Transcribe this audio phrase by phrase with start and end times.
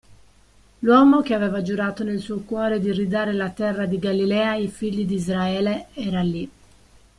[0.79, 5.05] L'uomo, che aveva giurato nel suo cuore di ridare la Terra di Galilea ai figli
[5.05, 6.49] d'Israele, era lì.